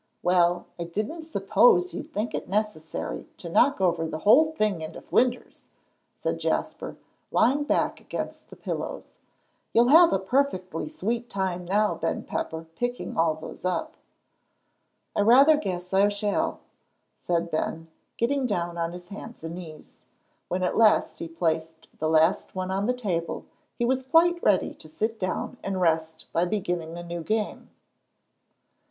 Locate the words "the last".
21.99-22.55